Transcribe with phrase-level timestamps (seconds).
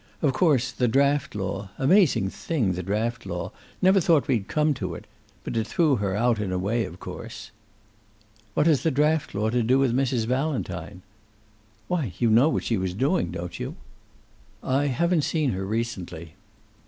[0.23, 3.51] Of course, the draft law amazing thing, the draft law!
[3.83, 5.05] Never thought we'd come to it.
[5.43, 7.51] But it threw her out, in a way, of course."
[8.55, 10.25] "What has the draft law to do with Mrs.
[10.25, 11.03] Valentine?"
[11.87, 13.75] "Why, you know what she was doing, don't you?"
[14.63, 16.33] "I haven't seen her recently."